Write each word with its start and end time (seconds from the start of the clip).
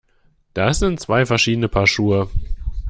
Das 0.55 0.79
sind 0.79 0.99
zwei 0.99 1.27
verschiedene 1.27 1.67
Paar 1.67 1.85
Schuhe! 1.85 2.27